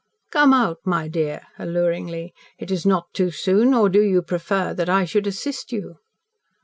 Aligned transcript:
"Come 0.31 0.51
out, 0.51 0.79
my 0.83 1.07
dear!" 1.07 1.41
alluringly. 1.59 2.33
"It 2.57 2.71
is 2.71 2.87
not 2.87 3.13
too 3.13 3.29
soon. 3.29 3.71
Or 3.75 3.87
do 3.87 4.01
you 4.01 4.23
prefer 4.23 4.73
that 4.73 4.89
I 4.89 5.05
should 5.05 5.27
assist 5.27 5.71
you?" 5.71 5.97